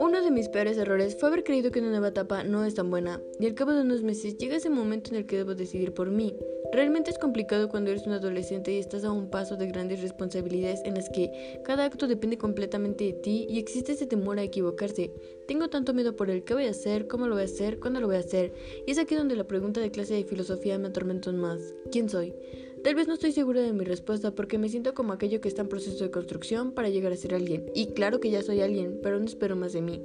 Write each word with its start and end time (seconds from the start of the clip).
Uno 0.00 0.22
de 0.22 0.30
mis 0.30 0.48
peores 0.48 0.78
errores 0.78 1.16
fue 1.16 1.28
haber 1.28 1.44
creído 1.44 1.70
que 1.70 1.80
una 1.80 1.90
nueva 1.90 2.08
etapa 2.08 2.44
no 2.44 2.64
es 2.64 2.74
tan 2.74 2.90
buena, 2.90 3.22
y 3.38 3.46
al 3.46 3.54
cabo 3.54 3.72
de 3.72 3.82
unos 3.82 4.02
meses 4.02 4.38
llega 4.38 4.56
ese 4.56 4.70
momento 4.70 5.10
en 5.10 5.16
el 5.16 5.26
que 5.26 5.36
debo 5.36 5.54
decidir 5.54 5.92
por 5.92 6.10
mí. 6.10 6.34
Realmente 6.72 7.10
es 7.10 7.18
complicado 7.18 7.68
cuando 7.68 7.90
eres 7.90 8.06
un 8.06 8.12
adolescente 8.12 8.72
y 8.72 8.78
estás 8.78 9.04
a 9.04 9.12
un 9.12 9.28
paso 9.28 9.56
de 9.56 9.66
grandes 9.66 10.00
responsabilidades 10.00 10.80
en 10.84 10.94
las 10.94 11.10
que 11.10 11.60
cada 11.64 11.84
acto 11.84 12.06
depende 12.06 12.38
completamente 12.38 13.04
de 13.04 13.12
ti 13.12 13.46
y 13.50 13.58
existe 13.58 13.92
ese 13.92 14.06
temor 14.06 14.38
a 14.38 14.44
equivocarse. 14.44 15.12
Tengo 15.46 15.68
tanto 15.68 15.92
miedo 15.92 16.16
por 16.16 16.30
el 16.30 16.44
qué 16.44 16.54
voy 16.54 16.66
a 16.66 16.70
hacer, 16.70 17.06
cómo 17.06 17.26
lo 17.26 17.34
voy 17.34 17.42
a 17.42 17.46
hacer, 17.46 17.80
cuándo 17.80 18.00
lo 18.00 18.06
voy 18.06 18.16
a 18.16 18.20
hacer, 18.20 18.52
y 18.86 18.92
es 18.92 18.98
aquí 18.98 19.14
donde 19.14 19.36
la 19.36 19.46
pregunta 19.46 19.80
de 19.80 19.90
clase 19.90 20.14
de 20.14 20.24
filosofía 20.24 20.78
me 20.78 20.88
atormenta 20.88 21.32
más. 21.32 21.74
¿Quién 21.90 22.08
soy? 22.08 22.32
Tal 22.82 22.94
vez 22.94 23.06
no 23.06 23.14
estoy 23.14 23.32
segura 23.32 23.60
de 23.60 23.74
mi 23.74 23.84
respuesta 23.84 24.34
porque 24.34 24.56
me 24.56 24.70
siento 24.70 24.94
como 24.94 25.12
aquello 25.12 25.42
que 25.42 25.48
está 25.48 25.60
en 25.60 25.68
proceso 25.68 26.02
de 26.02 26.10
construcción 26.10 26.72
para 26.72 26.88
llegar 26.88 27.12
a 27.12 27.16
ser 27.16 27.34
alguien. 27.34 27.66
Y 27.74 27.88
claro 27.88 28.20
que 28.20 28.30
ya 28.30 28.42
soy 28.42 28.62
alguien, 28.62 29.00
pero 29.02 29.18
no 29.18 29.26
espero 29.26 29.54
más 29.54 29.74
de 29.74 29.82
mí. 29.82 30.00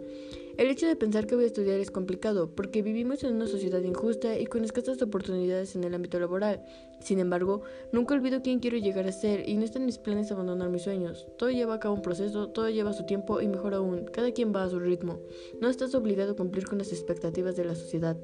El 0.57 0.69
hecho 0.69 0.87
de 0.87 0.95
pensar 0.95 1.27
que 1.27 1.35
voy 1.35 1.43
a 1.43 1.47
estudiar 1.47 1.81
es 1.81 1.91
complicado, 1.91 2.49
porque 2.55 2.81
vivimos 2.81 3.25
en 3.25 3.35
una 3.35 3.45
sociedad 3.45 3.81
injusta 3.81 4.39
y 4.39 4.45
con 4.45 4.63
escasas 4.63 5.01
oportunidades 5.01 5.75
en 5.75 5.83
el 5.83 5.93
ámbito 5.93 6.17
laboral. 6.17 6.63
Sin 7.01 7.19
embargo, 7.19 7.63
nunca 7.91 8.13
olvido 8.13 8.41
quién 8.41 8.59
quiero 8.59 8.77
llegar 8.77 9.05
a 9.05 9.11
ser 9.11 9.49
y 9.49 9.57
no 9.57 9.65
está 9.65 9.79
en 9.79 9.85
mis 9.85 9.97
planes 9.97 10.31
abandonar 10.31 10.69
mis 10.69 10.83
sueños. 10.83 11.27
Todo 11.37 11.49
lleva 11.49 11.75
a 11.75 11.79
cabo 11.81 11.95
un 11.95 12.01
proceso, 12.01 12.47
todo 12.47 12.69
lleva 12.69 12.93
su 12.93 13.05
tiempo 13.05 13.41
y 13.41 13.49
mejor 13.49 13.73
aún, 13.73 14.05
cada 14.05 14.31
quien 14.31 14.55
va 14.55 14.63
a 14.63 14.69
su 14.69 14.79
ritmo. 14.79 15.19
No 15.59 15.67
estás 15.67 15.93
obligado 15.93 16.31
a 16.31 16.35
cumplir 16.37 16.65
con 16.65 16.77
las 16.77 16.93
expectativas 16.93 17.57
de 17.57 17.65
la 17.65 17.75
sociedad. 17.75 18.15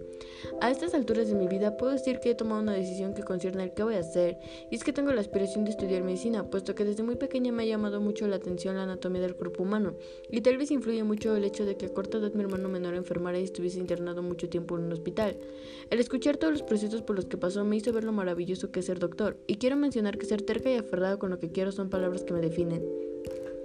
A 0.61 0.71
estas 0.71 0.93
alturas 0.93 1.27
de 1.27 1.35
mi 1.35 1.49
vida 1.49 1.75
puedo 1.75 1.91
decir 1.91 2.19
que 2.21 2.31
he 2.31 2.35
tomado 2.35 2.61
una 2.61 2.71
decisión 2.71 3.13
que 3.13 3.23
concierne 3.23 3.63
al 3.63 3.73
qué 3.73 3.83
voy 3.83 3.95
a 3.95 3.99
hacer, 3.99 4.37
y 4.69 4.75
es 4.75 4.85
que 4.85 4.93
tengo 4.93 5.11
la 5.11 5.19
aspiración 5.19 5.65
de 5.65 5.71
estudiar 5.71 6.01
medicina, 6.01 6.49
puesto 6.49 6.75
que 6.75 6.85
desde 6.85 7.03
muy 7.03 7.17
pequeña 7.17 7.51
me 7.51 7.63
ha 7.63 7.65
llamado 7.65 7.99
mucho 7.99 8.25
la 8.29 8.37
atención 8.37 8.77
la 8.77 8.83
anatomía 8.83 9.21
del 9.21 9.35
cuerpo 9.35 9.63
humano, 9.63 9.95
y 10.29 10.39
tal 10.39 10.57
vez 10.57 10.71
influye 10.71 11.03
mucho 11.03 11.35
el 11.35 11.43
hecho 11.43 11.65
de 11.65 11.75
que 11.75 11.87
a 11.87 11.93
corta 11.93 12.20
mi 12.33 12.41
hermano 12.41 12.69
menor 12.69 12.93
enfermara 12.93 13.39
y 13.39 13.43
estuviese 13.43 13.79
internado 13.79 14.21
mucho 14.21 14.47
tiempo 14.47 14.77
en 14.77 14.85
un 14.85 14.91
hospital. 14.93 15.37
El 15.89 15.99
escuchar 15.99 16.37
todos 16.37 16.53
los 16.53 16.63
procesos 16.63 17.01
por 17.01 17.15
los 17.15 17.25
que 17.25 17.37
pasó 17.37 17.65
me 17.65 17.75
hizo 17.75 17.91
ver 17.91 18.03
lo 18.03 18.11
maravilloso 18.11 18.71
que 18.71 18.81
es 18.81 18.85
ser 18.85 18.99
doctor, 18.99 19.37
y 19.47 19.55
quiero 19.55 19.75
mencionar 19.75 20.17
que 20.17 20.25
ser 20.25 20.43
terca 20.43 20.71
y 20.71 20.75
aferrado 20.75 21.19
con 21.19 21.31
lo 21.31 21.39
que 21.39 21.51
quiero 21.51 21.71
son 21.71 21.89
palabras 21.89 22.23
que 22.23 22.33
me 22.33 22.41
definen. 22.41 22.83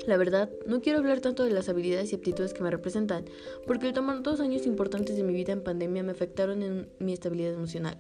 La 0.07 0.17
verdad, 0.17 0.51
no 0.67 0.81
quiero 0.81 1.01
hablar 1.01 1.21
tanto 1.21 1.45
de 1.45 1.51
las 1.51 1.69
habilidades 1.69 2.13
y 2.13 2.17
aptitudes 2.17 2.55
que 2.55 2.63
me 2.63 2.71
representan, 2.71 3.25
porque 3.67 3.89
el 3.89 3.93
tomar 3.93 4.23
dos 4.23 4.41
años 4.41 4.67
importantes 4.67 5.17
de 5.17 5.23
mi 5.23 5.35
vida 5.35 5.53
en 5.53 5.63
pandemia 5.63 6.03
me 6.03 6.13
afectaron 6.13 6.63
en 6.63 6.89
mi 6.99 7.13
estabilidad 7.13 7.55
emocional. 7.55 7.99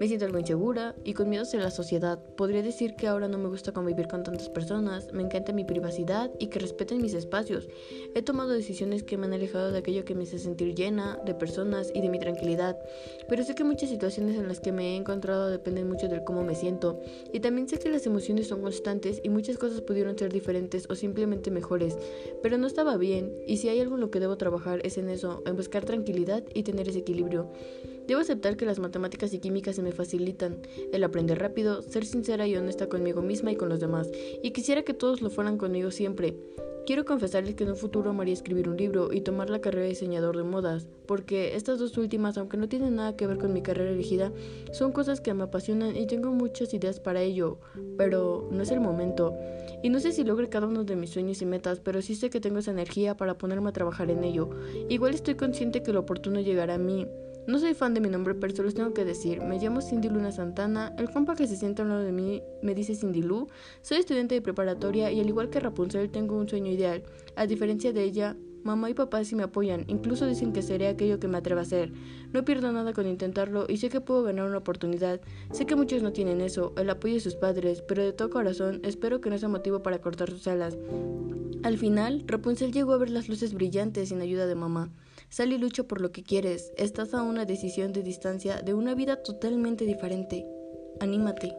Me 0.00 0.08
siento 0.08 0.26
algo 0.26 0.38
insegura 0.38 0.94
y 1.04 1.14
con 1.14 1.28
miedo 1.28 1.44
hacia 1.44 1.60
la 1.60 1.70
sociedad. 1.70 2.18
Podría 2.36 2.62
decir 2.62 2.96
que 2.96 3.06
ahora 3.06 3.28
no 3.28 3.38
me 3.38 3.48
gusta 3.48 3.72
convivir 3.72 4.08
con 4.08 4.22
tantas 4.22 4.48
personas, 4.48 5.12
me 5.12 5.22
encanta 5.22 5.52
mi 5.52 5.64
privacidad 5.64 6.30
y 6.38 6.48
que 6.48 6.58
respeten 6.58 7.00
mis 7.00 7.14
espacios. 7.14 7.68
He 8.14 8.22
tomado 8.22 8.50
decisiones 8.50 9.02
que 9.02 9.16
me 9.16 9.26
han 9.26 9.32
alejado 9.32 9.70
de 9.70 9.78
aquello 9.78 10.04
que 10.04 10.14
me 10.14 10.24
hace 10.24 10.38
sentir 10.38 10.74
llena, 10.74 11.18
de 11.24 11.34
personas 11.34 11.90
y 11.94 12.00
de 12.00 12.08
mi 12.08 12.18
tranquilidad. 12.18 12.78
Pero 13.28 13.44
sé 13.44 13.54
que 13.54 13.64
muchas 13.64 13.90
situaciones 13.90 14.36
en 14.36 14.48
las 14.48 14.60
que 14.60 14.72
me 14.72 14.92
he 14.92 14.96
encontrado 14.96 15.48
dependen 15.48 15.88
mucho 15.88 16.08
del 16.08 16.24
cómo 16.24 16.42
me 16.42 16.54
siento. 16.54 17.00
Y 17.32 17.40
también 17.40 17.68
sé 17.68 17.78
que 17.78 17.88
las 17.88 18.06
emociones 18.06 18.48
son 18.48 18.62
constantes 18.62 19.20
y 19.22 19.28
muchas 19.28 19.58
cosas 19.58 19.80
pudieron 19.80 20.18
ser 20.18 20.32
diferentes 20.32 20.86
o 20.90 20.94
simplemente 20.94 21.50
mejores. 21.50 21.96
Pero 22.42 22.58
no 22.58 22.66
estaba 22.66 22.96
bien 22.96 23.32
y 23.46 23.58
si 23.58 23.68
hay 23.68 23.80
algo 23.80 23.94
en 23.94 24.00
lo 24.00 24.10
que 24.10 24.20
debo 24.20 24.36
trabajar 24.36 24.80
es 24.84 24.98
en 24.98 25.08
eso, 25.08 25.42
en 25.46 25.56
buscar 25.56 25.84
tranquilidad 25.84 26.42
y 26.52 26.62
tener 26.62 26.88
ese 26.88 27.00
equilibrio. 27.00 27.50
Debo 28.06 28.20
aceptar 28.20 28.56
que 28.56 28.66
las 28.66 28.78
matemáticas 28.78 29.32
y 29.32 29.38
químicas 29.38 29.76
se 29.76 29.82
me 29.82 29.92
facilitan, 29.92 30.58
el 30.92 31.04
aprender 31.04 31.38
rápido, 31.38 31.82
ser 31.82 32.04
sincera 32.04 32.46
y 32.46 32.56
honesta 32.56 32.88
conmigo 32.88 33.22
misma 33.22 33.52
y 33.52 33.56
con 33.56 33.68
los 33.68 33.80
demás, 33.80 34.10
y 34.42 34.50
quisiera 34.50 34.82
que 34.82 34.94
todos 34.94 35.22
lo 35.22 35.30
fueran 35.30 35.56
conmigo 35.56 35.90
siempre. 35.90 36.34
Quiero 36.86 37.06
confesarles 37.06 37.54
que 37.54 37.64
en 37.64 37.70
un 37.70 37.76
futuro 37.76 38.10
amaría 38.10 38.34
escribir 38.34 38.68
un 38.68 38.76
libro 38.76 39.10
y 39.10 39.22
tomar 39.22 39.48
la 39.48 39.62
carrera 39.62 39.84
de 39.84 39.90
diseñador 39.90 40.36
de 40.36 40.42
modas, 40.42 40.86
porque 41.06 41.56
estas 41.56 41.78
dos 41.78 41.96
últimas, 41.96 42.36
aunque 42.36 42.58
no 42.58 42.68
tienen 42.68 42.96
nada 42.96 43.16
que 43.16 43.26
ver 43.26 43.38
con 43.38 43.54
mi 43.54 43.62
carrera 43.62 43.90
elegida, 43.90 44.32
son 44.70 44.92
cosas 44.92 45.22
que 45.22 45.32
me 45.32 45.44
apasionan 45.44 45.96
y 45.96 46.06
tengo 46.06 46.30
muchas 46.30 46.74
ideas 46.74 47.00
para 47.00 47.22
ello, 47.22 47.58
pero 47.96 48.46
no 48.52 48.62
es 48.62 48.70
el 48.70 48.80
momento. 48.80 49.34
Y 49.82 49.88
no 49.88 49.98
sé 49.98 50.12
si 50.12 50.24
logre 50.24 50.50
cada 50.50 50.66
uno 50.66 50.84
de 50.84 50.94
mis 50.94 51.08
sueños 51.08 51.40
y 51.40 51.46
metas, 51.46 51.80
pero 51.80 52.02
sí 52.02 52.14
sé 52.14 52.28
que 52.28 52.40
tengo 52.40 52.58
esa 52.58 52.72
energía 52.72 53.16
para 53.16 53.38
ponerme 53.38 53.70
a 53.70 53.72
trabajar 53.72 54.10
en 54.10 54.22
ello. 54.22 54.50
Igual 54.90 55.14
estoy 55.14 55.36
consciente 55.36 55.82
que 55.82 55.94
lo 55.94 56.00
oportuno 56.00 56.40
llegará 56.40 56.74
a 56.74 56.78
mí, 56.78 57.06
no 57.46 57.58
soy 57.58 57.74
fan 57.74 57.92
de 57.92 58.00
mi 58.00 58.08
nombre, 58.08 58.34
pero 58.34 58.54
solo 58.54 58.66
les 58.66 58.74
tengo 58.74 58.94
que 58.94 59.04
decir. 59.04 59.42
Me 59.42 59.58
llamo 59.58 59.82
Cindy 59.82 60.08
Luna 60.08 60.32
Santana. 60.32 60.94
El 60.98 61.10
compa 61.10 61.36
que 61.36 61.46
se 61.46 61.56
sienta 61.56 61.82
al 61.82 61.88
lado 61.90 62.02
de 62.02 62.12
mí 62.12 62.42
me 62.62 62.74
dice 62.74 62.94
Cindy 62.94 63.22
Lu. 63.22 63.48
Soy 63.82 63.98
estudiante 63.98 64.34
de 64.34 64.42
preparatoria 64.42 65.12
y 65.12 65.20
al 65.20 65.28
igual 65.28 65.50
que 65.50 65.60
Rapunzel 65.60 66.10
tengo 66.10 66.36
un 66.36 66.48
sueño 66.48 66.70
ideal. 66.70 67.02
A 67.36 67.46
diferencia 67.46 67.92
de 67.92 68.02
ella, 68.02 68.36
mamá 68.62 68.88
y 68.88 68.94
papá 68.94 69.22
sí 69.24 69.36
me 69.36 69.42
apoyan. 69.42 69.84
Incluso 69.88 70.26
dicen 70.26 70.52
que 70.52 70.62
seré 70.62 70.88
aquello 70.88 71.20
que 71.20 71.28
me 71.28 71.38
atreva 71.38 71.60
a 71.60 71.64
hacer. 71.64 71.92
No 72.32 72.44
pierdo 72.44 72.72
nada 72.72 72.92
con 72.94 73.06
intentarlo 73.06 73.66
y 73.68 73.76
sé 73.76 73.90
que 73.90 74.00
puedo 74.00 74.22
ganar 74.22 74.46
una 74.46 74.58
oportunidad. 74.58 75.20
Sé 75.52 75.66
que 75.66 75.76
muchos 75.76 76.02
no 76.02 76.12
tienen 76.12 76.40
eso, 76.40 76.72
el 76.78 76.88
apoyo 76.88 77.14
de 77.14 77.20
sus 77.20 77.36
padres, 77.36 77.82
pero 77.82 78.02
de 78.02 78.12
todo 78.12 78.30
corazón 78.30 78.80
espero 78.84 79.20
que 79.20 79.30
no 79.30 79.38
sea 79.38 79.48
motivo 79.48 79.82
para 79.82 80.00
cortar 80.00 80.30
sus 80.30 80.46
alas. 80.48 80.78
Al 81.64 81.78
final, 81.78 82.24
Rapunzel 82.26 82.72
llegó 82.72 82.92
a 82.92 82.98
ver 82.98 83.08
las 83.08 83.30
luces 83.30 83.54
brillantes 83.54 84.10
sin 84.10 84.20
ayuda 84.20 84.46
de 84.46 84.54
mamá. 84.54 84.92
Sal 85.30 85.50
y 85.50 85.56
lucha 85.56 85.84
por 85.84 86.02
lo 86.02 86.12
que 86.12 86.22
quieres. 86.22 86.74
Estás 86.76 87.14
a 87.14 87.22
una 87.22 87.46
decisión 87.46 87.94
de 87.94 88.02
distancia 88.02 88.60
de 88.60 88.74
una 88.74 88.94
vida 88.94 89.22
totalmente 89.22 89.86
diferente. 89.86 90.44
Anímate. 91.00 91.56